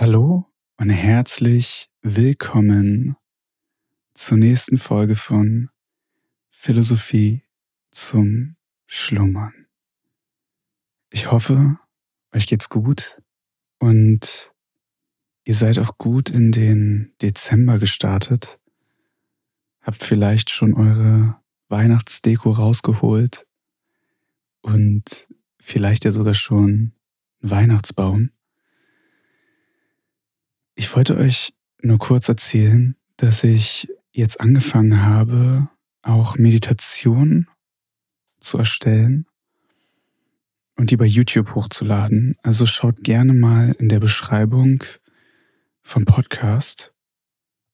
[0.00, 0.46] Hallo
[0.78, 3.16] und herzlich willkommen
[4.14, 5.68] zur nächsten Folge von
[6.48, 7.42] Philosophie
[7.90, 9.66] zum Schlummern.
[11.10, 11.76] Ich hoffe,
[12.32, 13.20] euch geht's gut
[13.78, 14.54] und
[15.44, 18.58] ihr seid auch gut in den Dezember gestartet.
[19.82, 23.46] Habt vielleicht schon eure Weihnachtsdeko rausgeholt
[24.62, 25.28] und
[25.60, 26.94] vielleicht ja sogar schon
[27.42, 28.30] einen Weihnachtsbaum.
[30.80, 35.68] Ich wollte euch nur kurz erzählen, dass ich jetzt angefangen habe,
[36.00, 37.46] auch Meditation
[38.40, 39.26] zu erstellen
[40.78, 42.34] und die bei YouTube hochzuladen.
[42.42, 44.82] Also schaut gerne mal in der Beschreibung
[45.82, 46.94] vom Podcast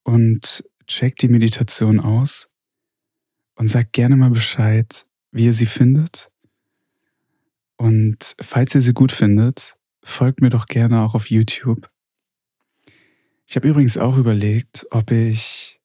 [0.03, 2.49] und checkt die Meditation aus
[3.55, 6.33] und sagt gerne mal Bescheid, wie ihr sie findet.
[7.77, 11.89] Und falls ihr sie gut findet, folgt mir doch gerne auch auf YouTube.
[13.47, 15.81] Ich habe übrigens auch überlegt, ob ich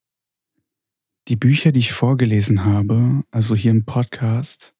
[1.27, 4.73] die Bücher, die ich vorgelesen habe, also hier im Podcast,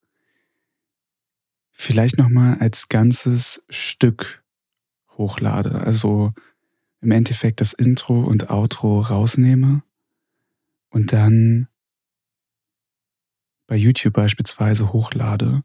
[1.71, 4.43] vielleicht nochmal als ganzes Stück
[5.17, 5.79] hochlade.
[5.81, 6.33] Also
[7.01, 9.83] im Endeffekt das Intro und Outro rausnehme
[10.89, 11.67] und dann
[13.67, 15.61] bei YouTube beispielsweise hochlade.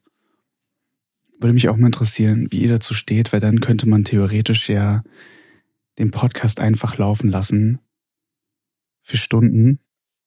[1.41, 5.03] Würde mich auch mal interessieren, wie ihr dazu steht, weil dann könnte man theoretisch ja
[5.99, 7.81] den Podcast einfach laufen lassen
[9.03, 9.81] für Stunden,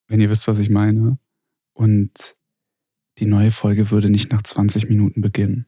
[0.07, 1.19] wenn ihr wisst, was ich meine.
[1.73, 2.35] Und
[3.17, 5.65] die neue Folge würde nicht nach 20 Minuten beginnen.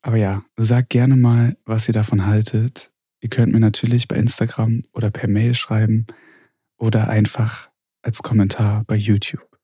[0.00, 2.92] Aber ja, sagt gerne mal, was ihr davon haltet.
[3.20, 6.06] Ihr könnt mir natürlich bei Instagram oder per Mail schreiben
[6.76, 7.70] oder einfach
[8.02, 9.58] als Kommentar bei YouTube.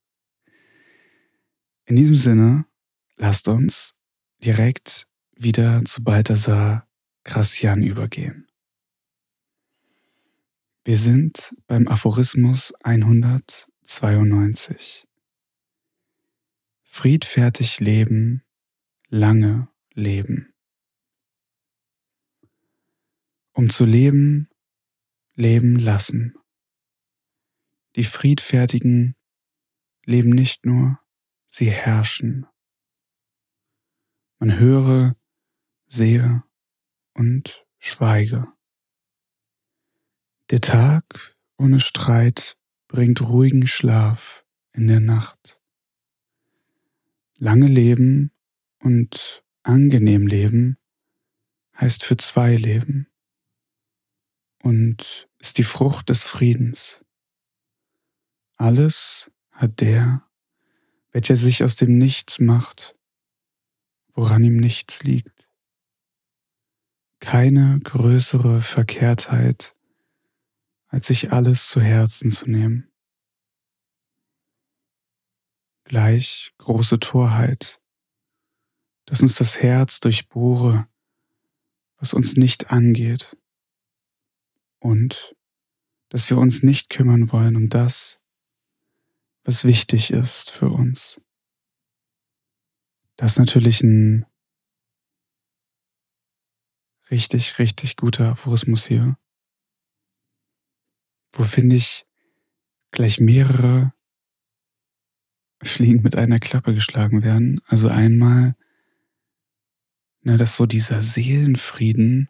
[1.87, 2.67] In diesem Sinne,
[3.17, 3.95] lasst uns
[4.45, 6.89] direkt wieder zu Balthasar
[7.25, 8.44] Gracian übergehen.
[10.87, 15.09] Wir sind beim Aphorismus 192.
[16.83, 18.43] Friedfertig leben,
[19.09, 20.53] lange leben.
[23.55, 24.51] Um zu leben,
[25.37, 26.35] leben lassen.
[27.97, 29.17] Die Friedfertigen
[30.05, 31.01] leben nicht nur,
[31.47, 32.47] sie herrschen.
[34.39, 35.17] Man höre,
[35.87, 36.45] sehe
[37.15, 38.53] und schweige.
[40.51, 45.59] Der Tag ohne Streit bringt ruhigen Schlaf in der Nacht.
[47.37, 48.31] Lange Leben
[48.79, 50.77] und angenehm Leben
[51.81, 53.09] heißt für zwei Leben
[54.63, 57.03] und ist die Frucht des Friedens.
[58.57, 60.29] Alles hat der,
[61.13, 62.99] welcher sich aus dem Nichts macht,
[64.13, 65.49] woran ihm nichts liegt.
[67.19, 69.75] Keine größere Verkehrtheit
[70.89, 72.91] als sich alles zu Herzen zu nehmen.
[75.85, 77.81] Gleich große Torheit,
[79.07, 80.89] dass uns das Herz durchbohre,
[81.97, 83.37] was uns nicht angeht,
[84.79, 85.35] und
[86.11, 88.21] dass wir uns nicht kümmern wollen um das,
[89.43, 91.21] was wichtig ist für uns.
[93.17, 94.27] Das ist natürlich ein
[97.11, 99.17] richtig, richtig guter Aphorismus hier
[101.35, 102.07] wo finde ich
[102.93, 103.93] gleich mehrere
[105.63, 107.61] Fliegen mit einer Klappe geschlagen werden.
[107.67, 108.55] Also einmal,
[110.23, 112.29] ne, dass so dieser Seelenfrieden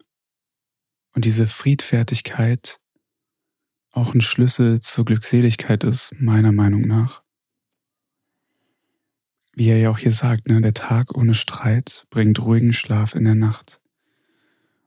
[1.12, 2.80] und diese Friedfertigkeit
[3.90, 7.22] auch ein Schlüssel zur Glückseligkeit ist, meiner Meinung nach.
[9.52, 13.24] Wie er ja auch hier sagt, ne, der Tag ohne Streit bringt ruhigen Schlaf in
[13.24, 13.80] der Nacht.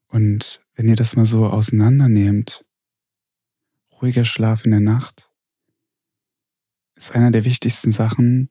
[0.07, 2.65] Und wenn ihr das mal so auseinandernehmt,
[4.01, 5.29] ruhiger Schlaf in der Nacht
[6.95, 8.49] ist einer der wichtigsten Sachen,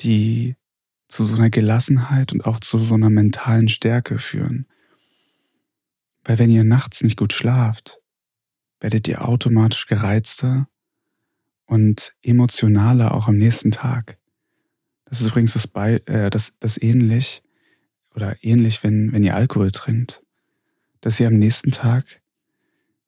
[0.00, 0.56] die
[1.08, 4.66] zu so einer Gelassenheit und auch zu so einer mentalen Stärke führen.
[6.24, 8.00] Weil wenn ihr nachts nicht gut schlaft,
[8.80, 10.68] werdet ihr automatisch gereizter
[11.66, 14.18] und emotionaler auch am nächsten Tag.
[15.04, 17.42] Das ist übrigens das, Be äh, das, das ähnlich
[18.14, 20.22] oder ähnlich, wenn, wenn ihr Alkohol trinkt,
[21.00, 22.22] dass ihr am nächsten Tag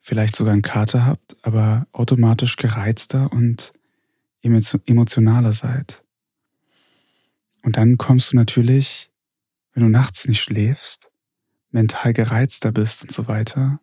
[0.07, 3.73] vielleicht sogar einen Kater habt, aber automatisch gereizter und
[4.41, 6.05] emotionaler seid.
[7.65, 9.11] Und dann kommst du natürlich,
[9.73, 11.11] wenn du nachts nicht schläfst,
[11.73, 13.81] mental gereizter bist und so weiter,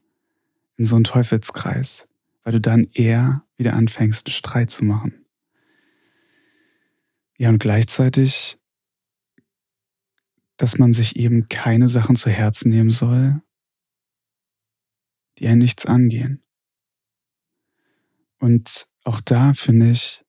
[0.77, 2.07] in so einen Teufelskreis,
[2.43, 5.25] weil du dann eher wieder anfängst, einen Streit zu machen.
[7.37, 8.57] Ja, und gleichzeitig,
[10.55, 13.41] dass man sich eben keine Sachen zu Herzen nehmen soll,
[15.39, 16.43] die einen nichts angehen.
[18.39, 20.23] Und auch da finde ich,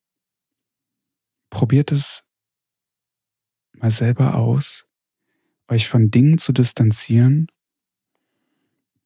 [1.51, 2.25] probiert es
[3.73, 4.87] mal selber aus,
[5.69, 7.49] euch von Dingen zu distanzieren,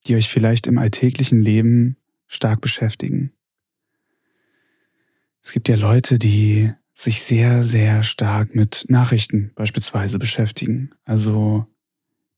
[0.07, 1.97] die euch vielleicht im alltäglichen Leben
[2.27, 3.33] stark beschäftigen.
[5.43, 10.91] Es gibt ja Leute, die sich sehr, sehr stark mit Nachrichten beispielsweise beschäftigen.
[11.05, 11.67] Also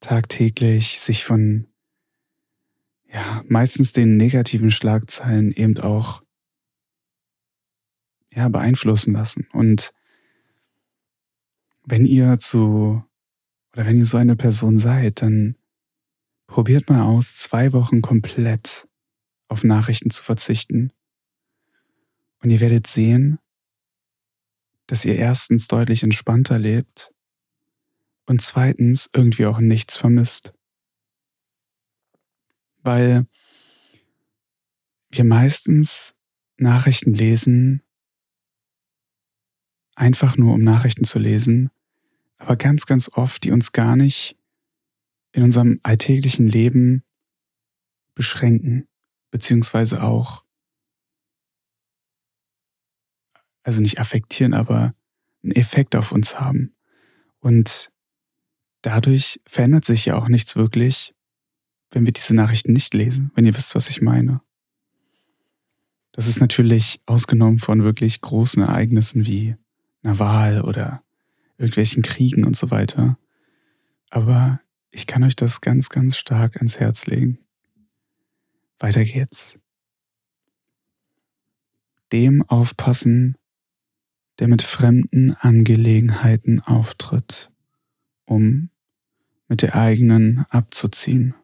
[0.01, 1.67] tagtäglich sich von
[3.13, 6.23] ja, meistens den negativen Schlagzeilen eben auch
[8.33, 9.49] ja, beeinflussen lassen.
[9.53, 9.93] Und
[11.85, 13.03] wenn ihr zu
[13.73, 15.57] oder wenn ihr so eine Person seid, dann
[16.47, 18.89] probiert mal aus, zwei Wochen komplett
[19.49, 20.93] auf Nachrichten zu verzichten.
[22.43, 23.39] Und ihr werdet sehen,
[24.87, 27.13] dass ihr erstens deutlich entspannter lebt
[28.27, 30.53] und zweitens irgendwie auch nichts vermisst.
[32.83, 33.27] Weil
[35.11, 36.15] wir meistens
[36.57, 37.83] Nachrichten lesen,
[39.95, 41.71] einfach nur um Nachrichten zu lesen,
[42.39, 44.37] aber ganz, ganz oft, die uns gar nicht
[45.33, 47.05] in unserem alltäglichen Leben
[48.15, 48.89] beschränken,
[49.31, 50.45] beziehungsweise auch,
[53.63, 54.95] also nicht affektieren, aber
[55.43, 56.75] einen Effekt auf uns haben.
[57.39, 57.93] Und
[58.83, 61.15] dadurch verändert sich ja auch nichts wirklich,
[61.91, 64.41] wenn wir diese Nachrichten nicht lesen, wenn ihr wisst, was ich meine.
[66.13, 69.57] Das ist natürlich ausgenommen von wirklich großen Ereignissen wie
[70.03, 71.03] einer Wahl oder
[71.59, 73.19] irgendwelchen Kriegen und so weiter.
[74.11, 74.61] Aber
[74.91, 77.39] ich kann euch das ganz, ganz stark ans Herz legen.
[78.79, 79.59] Weiter geht's.
[82.13, 83.37] Dem aufpassen,
[84.41, 87.53] der mit fremden Angelegenheiten auftritt,
[88.25, 88.71] um
[89.49, 91.35] mit der eigenen abzuziehen.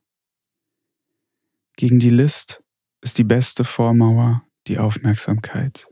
[1.77, 2.63] Gegen die List
[3.03, 5.89] ist die beste Vormauer die Aufmerksamkeit.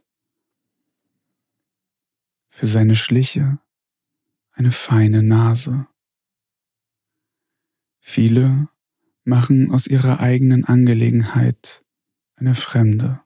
[2.48, 3.58] Für seine Schliche
[4.52, 5.86] eine feine Nase.
[8.00, 8.69] Viele
[9.25, 11.84] machen aus ihrer eigenen Angelegenheit
[12.36, 13.20] eine fremde.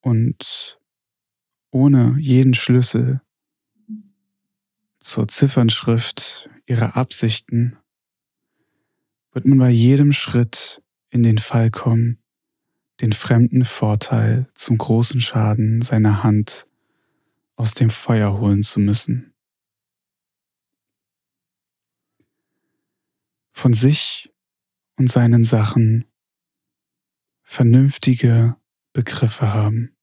[0.00, 0.80] Und
[1.70, 3.20] ohne jeden Schlüssel
[4.98, 7.76] zur Ziffernschrift ihrer Absichten
[9.32, 12.22] wird man bei jedem Schritt in den Fall kommen,
[13.00, 16.68] den fremden Vorteil zum großen Schaden seiner Hand
[17.56, 19.34] aus dem Feuer holen zu müssen.
[23.50, 24.32] Von sich
[24.96, 26.04] und seinen Sachen
[27.42, 28.56] vernünftige
[28.92, 29.96] Begriffe haben,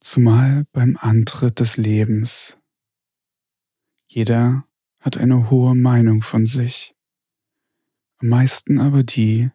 [0.00, 2.56] zumal beim Antritt des Lebens.
[4.08, 4.66] Jeder
[5.00, 6.94] hat eine hohe Meinung von sich,
[8.22, 9.50] am meisten aber die,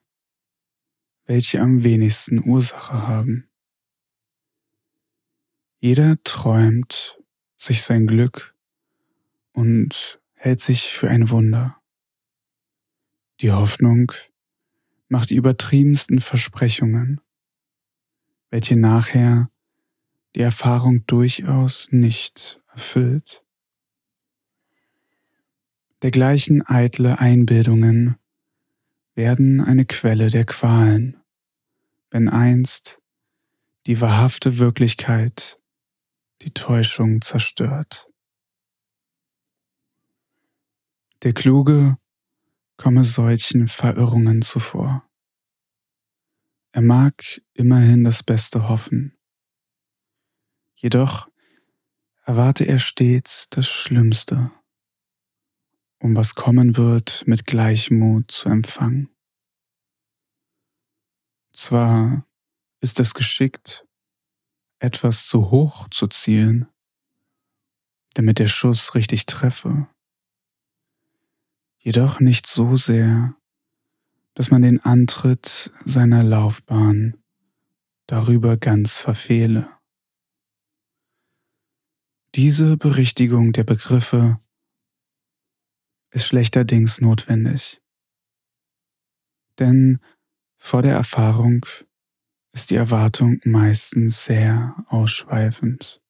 [1.25, 3.49] welche am wenigsten Ursache haben.
[5.79, 7.17] Jeder träumt
[7.55, 8.55] sich sein Glück
[9.53, 11.81] und hält sich für ein Wunder.
[13.39, 14.11] Die Hoffnung
[15.07, 17.21] macht die übertriebensten Versprechungen,
[18.49, 19.49] welche nachher
[20.35, 23.43] die Erfahrung durchaus nicht erfüllt.
[26.01, 28.17] Dergleichen eitle Einbildungen
[29.17, 31.19] werden eine Quelle der Qualen,
[32.12, 33.01] wenn einst
[33.88, 35.59] die wahrhafte Wirklichkeit
[36.43, 38.07] die Täuschung zerstört.
[41.24, 41.97] Der Kluge
[42.77, 45.03] komme solchen Verirrungen zuvor.
[46.71, 49.17] Er mag immerhin das Beste hoffen,
[50.75, 51.27] jedoch
[52.24, 54.51] erwarte er stets das Schlimmste,
[56.00, 59.10] um was kommen wird mit Gleichmut zu empfangen.
[61.54, 62.27] Zwar
[62.82, 63.86] ist es geschickt,
[64.80, 66.68] etwas zu hoch zu zielen,
[68.13, 69.88] damit der Schuss richtig treffe.
[71.80, 73.36] Jedoch nicht so sehr,
[74.34, 77.18] dass man den Antritt seiner Laufbahn
[78.06, 79.68] darüber ganz verfehle.
[82.36, 84.39] Diese Berichtigung der Begriffe
[86.11, 87.81] ist schlechterdings notwendig.
[89.59, 89.99] Denn
[90.57, 91.65] vor der Erfahrung
[92.51, 96.01] ist die Erwartung meistens sehr ausschweifend.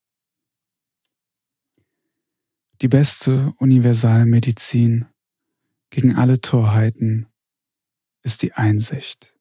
[2.82, 5.08] Die beste Universalmedizin
[5.90, 7.28] gegen alle Torheiten
[8.22, 9.36] ist die Einsicht.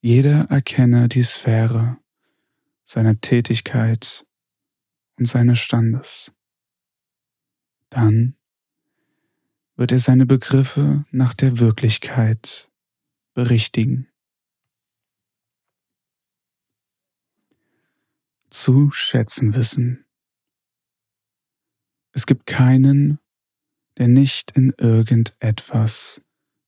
[0.00, 1.98] Jeder erkenne die Sphäre
[2.84, 4.24] seiner Tätigkeit
[5.18, 6.32] und seines Standes.
[7.90, 8.36] Dann
[9.76, 12.70] wird er seine Begriffe nach der Wirklichkeit
[13.34, 14.08] berichtigen.
[18.48, 20.06] Zu schätzen wissen.
[22.12, 23.18] Es gibt keinen,
[23.98, 26.22] der nicht in irgendetwas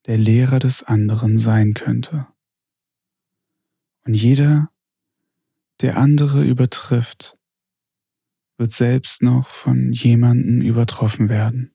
[0.05, 2.27] der Lehrer des anderen sein könnte.
[4.05, 4.71] Und jeder,
[5.81, 7.38] der andere übertrifft,
[8.59, 11.73] wird selbst noch von jemanden übertroffen werden.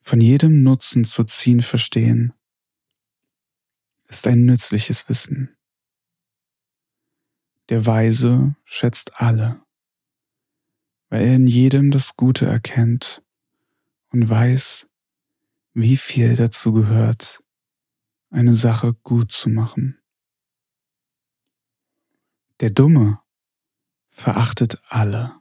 [0.00, 2.34] Von jedem Nutzen zu ziehen verstehen,
[4.08, 5.56] ist ein nützliches Wissen.
[7.70, 9.62] Der Weise schätzt alle,
[11.08, 13.22] weil er in jedem das Gute erkennt
[14.10, 14.90] und weiß,
[15.72, 17.42] wie viel dazu gehört,
[18.28, 19.98] eine Sache gut zu machen.
[22.60, 23.21] Der Dumme
[24.12, 25.34] verachtet alle,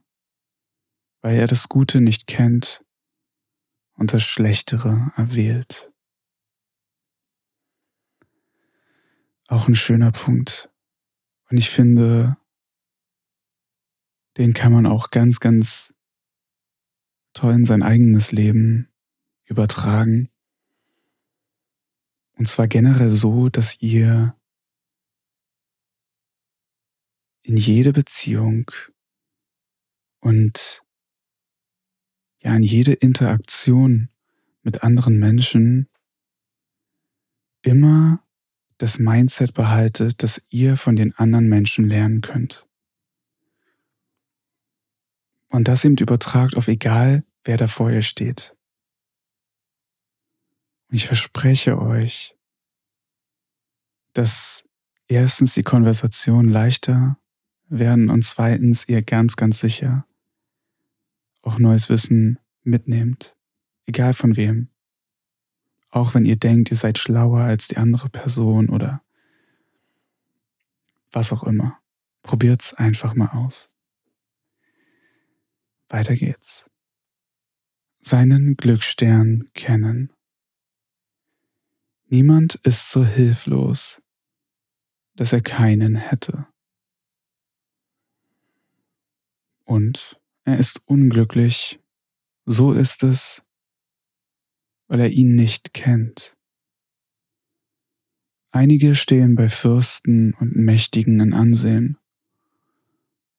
[1.21, 2.83] weil er das Gute nicht kennt
[3.93, 5.91] und das Schlechtere erwählt.
[9.47, 10.69] Auch ein schöner Punkt.
[11.49, 12.37] Und ich finde,
[14.37, 15.93] den kann man auch ganz, ganz
[17.33, 18.87] toll in sein eigenes Leben
[19.43, 20.29] übertragen.
[22.37, 24.35] Und zwar generell so, dass ihr
[27.43, 28.71] in jede Beziehung
[30.19, 30.83] und
[32.39, 34.09] ja in jede Interaktion
[34.63, 35.89] mit anderen Menschen
[37.61, 38.23] immer
[38.77, 42.67] das Mindset behaltet, dass ihr von den anderen Menschen lernen könnt.
[45.49, 48.55] Und das eben übertragt auf egal, wer da vor ihr steht.
[50.89, 52.35] Und ich verspreche euch,
[54.13, 54.63] dass
[55.07, 57.20] erstens die Konversation leichter
[57.71, 60.05] werden und zweitens ihr ganz, ganz sicher
[61.41, 63.35] auch neues Wissen mitnehmt,
[63.85, 64.69] egal von wem.
[65.89, 69.01] Auch wenn ihr denkt, ihr seid schlauer als die andere Person oder
[71.11, 71.79] was auch immer.
[72.21, 73.71] Probiert's einfach mal aus.
[75.89, 76.69] Weiter geht's.
[77.99, 80.13] Seinen Glücksstern kennen.
[82.05, 84.01] Niemand ist so hilflos,
[85.15, 86.47] dass er keinen hätte.
[89.71, 91.79] Und er ist unglücklich,
[92.43, 93.41] so ist es,
[94.89, 96.35] weil er ihn nicht kennt.
[98.49, 101.97] Einige stehen bei Fürsten und Mächtigen in Ansehen,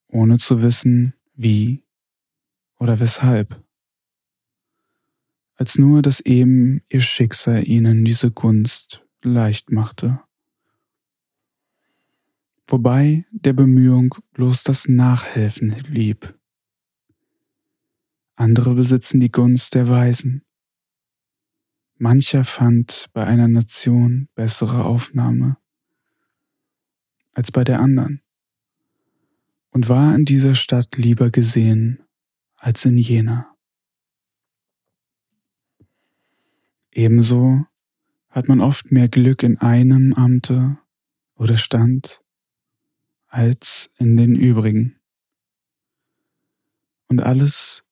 [0.08, 1.82] ohne zu wissen, wie
[2.78, 3.62] oder weshalb,
[5.56, 10.22] als nur, dass eben ihr Schicksal ihnen diese Gunst leicht machte
[12.66, 16.38] wobei der Bemühung bloß das Nachhelfen blieb.
[18.34, 20.42] Andere besitzen die Gunst der Weisen.
[21.96, 25.56] Mancher fand bei einer Nation bessere Aufnahme
[27.34, 28.22] als bei der anderen
[29.70, 32.02] und war in dieser Stadt lieber gesehen
[32.56, 33.56] als in jener.
[36.90, 37.64] Ebenso
[38.28, 40.78] hat man oft mehr Glück in einem Amte
[41.34, 42.21] oder Stand
[43.32, 45.00] als in den übrigen.
[47.08, 47.82] Und alles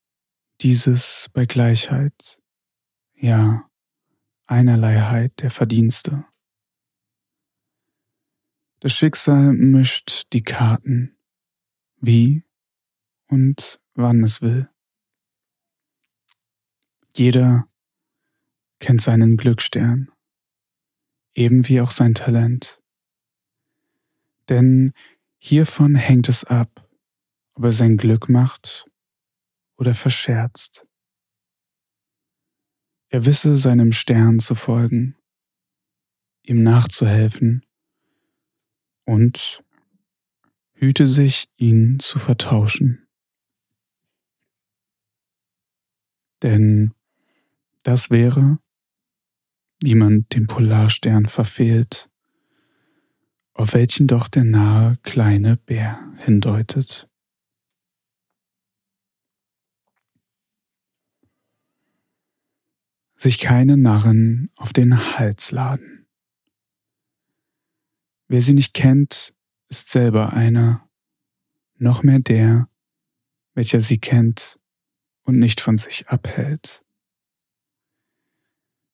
[0.60, 2.38] dieses bei Gleichheit,
[3.14, 3.68] ja,
[4.46, 6.26] Einerleiheit der Verdienste.
[8.80, 11.16] Das Schicksal mischt die Karten,
[11.96, 12.44] wie
[13.28, 14.68] und wann es will.
[17.16, 17.66] Jeder
[18.78, 20.10] kennt seinen Glücksstern,
[21.34, 22.82] eben wie auch sein Talent.
[24.50, 24.92] Denn
[25.42, 26.86] Hiervon hängt es ab,
[27.54, 28.84] ob er sein Glück macht
[29.78, 30.86] oder verscherzt.
[33.08, 35.16] Er wisse seinem Stern zu folgen,
[36.42, 37.64] ihm nachzuhelfen
[39.06, 39.64] und
[40.74, 43.08] hüte sich, ihn zu vertauschen.
[46.42, 46.92] Denn
[47.82, 48.58] das wäre,
[49.80, 52.09] wie man den Polarstern verfehlt,
[53.60, 57.10] auf welchen doch der nahe kleine Bär hindeutet.
[63.16, 66.06] Sich keine Narren auf den Hals laden.
[68.28, 69.34] Wer sie nicht kennt,
[69.68, 70.88] ist selber einer,
[71.74, 72.66] noch mehr der,
[73.52, 74.58] welcher sie kennt
[75.24, 76.82] und nicht von sich abhält.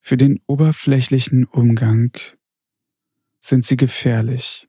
[0.01, 2.11] Für den oberflächlichen Umgang
[3.39, 4.67] sind sie gefährlich,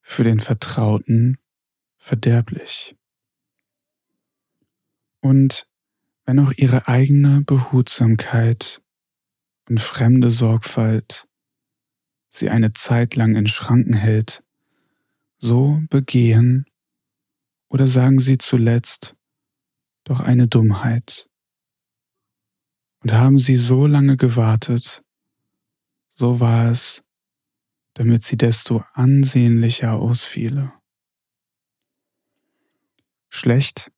[0.00, 1.38] für den Vertrauten
[1.96, 2.96] verderblich.
[5.20, 5.68] Und
[6.24, 8.82] wenn auch ihre eigene Behutsamkeit
[9.68, 11.28] und fremde Sorgfalt
[12.28, 14.42] sie eine Zeit lang in Schranken hält,
[15.38, 16.66] so begehen
[17.68, 19.16] oder sagen sie zuletzt
[20.04, 21.28] doch eine Dummheit.
[23.00, 25.02] Und haben sie so lange gewartet,
[26.08, 27.02] so war es,
[27.94, 30.72] damit sie desto ansehnlicher ausfiele.
[33.28, 33.92] Schlecht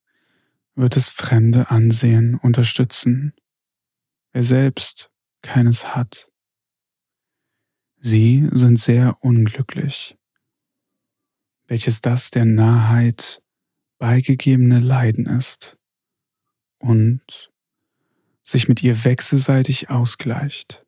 [0.75, 3.33] wird es fremde Ansehen unterstützen,
[4.33, 5.09] wer selbst
[5.41, 6.31] keines hat.
[7.99, 10.17] Sie sind sehr unglücklich,
[11.67, 13.41] welches das der Nahheit
[13.97, 15.77] beigegebene Leiden ist
[16.77, 17.51] und
[18.43, 20.84] sich mit ihr wechselseitig ausgleicht.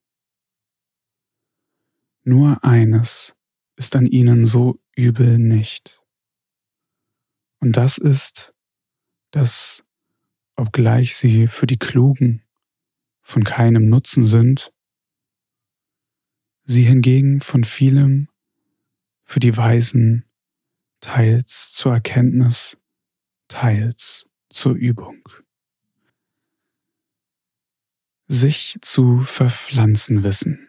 [2.28, 3.38] Nur eines
[3.78, 6.02] ist an ihnen so übel nicht.
[7.62, 8.54] Und das ist,
[9.32, 9.86] dass,
[10.58, 12.44] obgleich sie für die Klugen
[13.22, 14.74] von keinem Nutzen sind,
[16.66, 18.28] sie hingegen von vielem
[19.24, 20.26] für die Weisen
[21.00, 22.78] teils zur Erkenntnis,
[23.48, 25.24] teils zur Übung.
[28.28, 30.67] Sich zu verpflanzen wissen.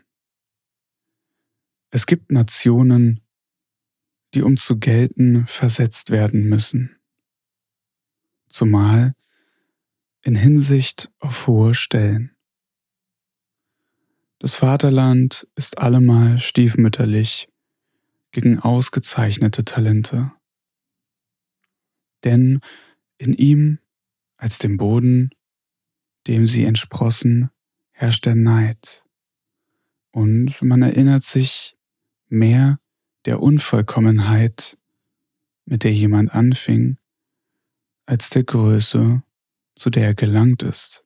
[1.91, 3.21] Es gibt Nationen,
[4.35, 6.97] die um zu gelten versetzt werden müssen,
[8.49, 9.15] zumal
[10.23, 12.37] in Hinsicht auf hohe Stellen.
[14.39, 17.49] Das Vaterland ist allemal stiefmütterlich
[18.31, 20.33] gegen ausgezeichnete Talente.
[22.25, 22.61] Denn
[23.17, 23.79] in ihm
[24.37, 25.31] als dem Boden,
[26.27, 27.51] dem sie entsprossen,
[27.91, 29.05] herrscht der Neid.
[30.13, 31.78] Und man erinnert sich
[32.29, 32.79] mehr
[33.25, 34.79] der Unvollkommenheit,
[35.65, 36.99] mit der jemand anfing,
[38.07, 39.23] als der Größe,
[39.75, 41.05] zu der er gelangt ist.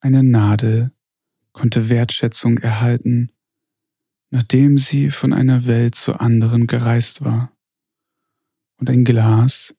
[0.00, 0.92] Eine Nadel
[1.52, 3.32] konnte Wertschätzung erhalten,
[4.30, 7.52] nachdem sie von einer Welt zur anderen gereist war.
[8.78, 9.74] Und ein Glas,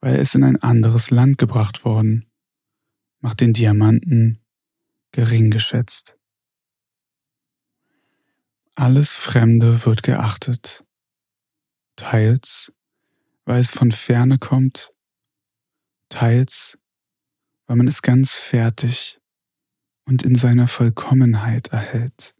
[0.00, 2.26] weil es in ein anderes Land gebracht worden,
[3.20, 4.40] macht den Diamanten
[5.12, 6.19] gering geschätzt.
[8.74, 10.84] Alles Fremde wird geachtet,
[11.96, 12.72] teils,
[13.44, 14.92] weil es von ferne kommt,
[16.08, 16.78] teils,
[17.66, 19.20] weil man es ganz fertig
[20.04, 22.34] und in seiner Vollkommenheit erhält.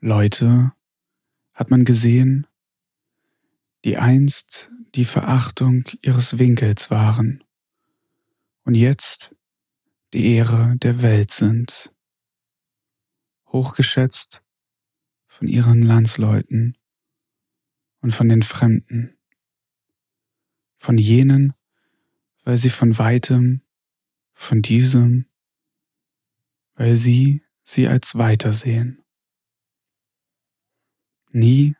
[0.00, 0.72] Leute
[1.52, 2.46] hat man gesehen,
[3.84, 7.44] die einst die Verachtung ihres Winkels waren
[8.64, 9.34] und jetzt
[10.12, 11.92] die Ehre der Welt sind,
[13.52, 14.42] hochgeschätzt
[15.26, 16.76] von ihren Landsleuten
[18.00, 19.16] und von den Fremden,
[20.76, 21.52] von jenen,
[22.44, 23.62] weil sie von weitem
[24.40, 25.26] von diesem,
[26.74, 29.04] weil sie sie als weiter sehen.
[31.30, 31.76] Nie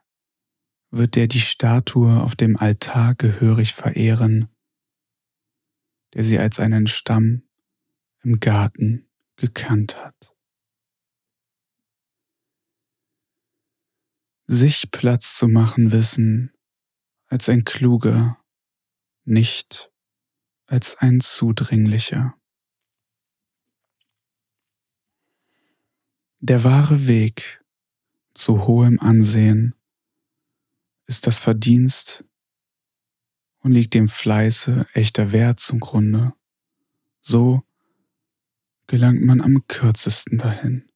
[0.91, 4.49] wird der die Statue auf dem Altar gehörig verehren,
[6.13, 7.43] der sie als einen Stamm
[8.23, 10.30] im Garten gekannt hat.
[14.53, 16.53] Sich Platz zu machen wissen
[17.29, 18.37] als ein kluger,
[19.25, 19.93] nicht
[20.67, 22.35] als ein zudringlicher.
[26.41, 27.65] Der wahre Weg
[28.35, 29.77] zu hohem Ansehen
[31.07, 32.25] ist das Verdienst
[33.61, 36.35] und liegt dem Fleiße echter Wert zum Grunde.
[37.21, 37.63] So
[38.89, 40.89] gelangt man am kürzesten dahin.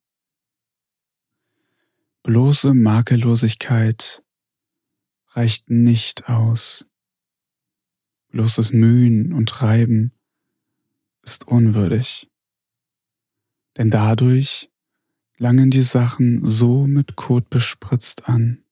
[2.24, 4.24] Bloße Makellosigkeit
[5.32, 6.86] reicht nicht aus.
[8.28, 10.10] Bloßes Mühen und Treiben
[11.22, 12.30] ist unwürdig.
[13.76, 14.70] Denn dadurch
[15.36, 18.64] langen die Sachen so mit Kot bespritzt an,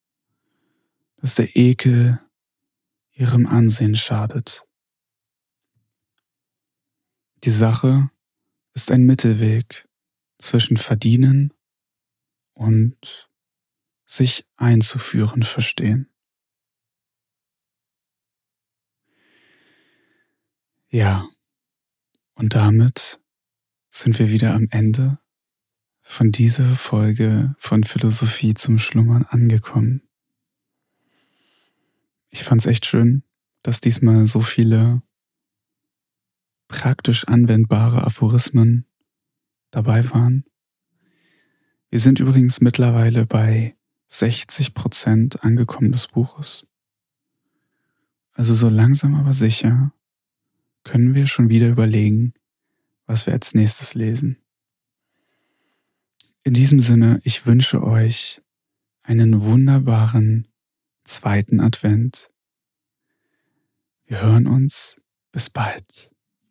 [1.19, 2.23] dass der Ekel
[3.11, 4.67] ihrem Ansehen schadet.
[7.45, 8.09] Die Sache
[8.73, 9.87] ist ein Mittelweg
[10.39, 11.53] zwischen verdienen
[12.55, 13.29] und
[14.13, 16.07] sich einzuführen verstehen.
[20.89, 21.27] Ja,
[22.35, 23.23] und damit
[23.89, 25.19] sind wir wieder am Ende
[26.03, 30.03] von dieser Folge von Philosophie zum Schlummern angekommen.
[32.29, 33.25] Ich fand es echt schön,
[33.63, 35.03] dass diesmal so viele
[36.69, 38.87] praktisch anwendbare Aphorismen
[39.71, 40.45] dabei waren.
[41.89, 43.75] Wir sind übrigens mittlerweile bei
[44.13, 46.67] 60 Prozent angekommen des Buches.
[48.35, 49.93] Also so langsam aber sicher
[50.85, 52.35] können wir schon wieder überlegen,
[53.07, 54.37] was wir als nächstes lesen.
[56.43, 58.43] In diesem Sinne, ich wünsche euch
[59.03, 60.47] einen wunderbaren
[61.05, 62.31] zweiten Advent.
[64.05, 65.01] Wir hören uns.
[65.31, 66.12] Bis bald.